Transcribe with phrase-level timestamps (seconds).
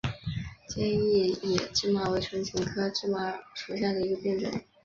[0.67, 4.49] 坚硬野芝麻为唇形科野芝麻属下的一个变种。